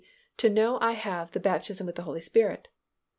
[0.43, 2.69] _,I know I have the baptism with the Holy Spirit.